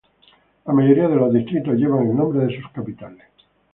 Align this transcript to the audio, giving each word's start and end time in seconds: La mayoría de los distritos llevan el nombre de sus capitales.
La 0.65 0.73
mayoría 0.73 1.07
de 1.07 1.15
los 1.15 1.31
distritos 1.31 1.75
llevan 1.75 2.07
el 2.07 2.15
nombre 2.15 2.47
de 2.47 2.59
sus 2.59 2.67
capitales. 2.71 3.23